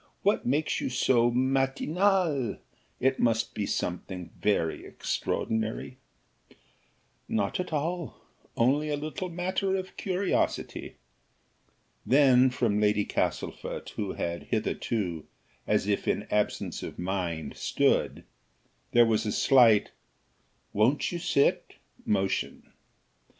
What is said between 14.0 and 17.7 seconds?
had hitherto, as if in absence of mind,